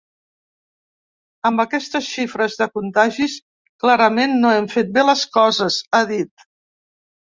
[1.49, 3.35] “Amb aquestes xifres de contagis,
[3.85, 6.49] clarament no hem fet bé les coses”, ha dit.